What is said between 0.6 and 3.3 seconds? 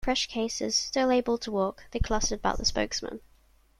still able to walk, they clustered about the spokesman.